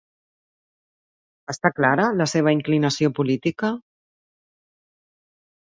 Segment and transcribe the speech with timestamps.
[1.55, 3.73] Està clara la seva inclinació política?